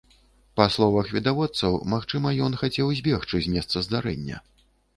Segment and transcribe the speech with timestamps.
[0.59, 4.43] Па словах відавочцаў, магчыма, ён хацеў збегчы з месца здарэння.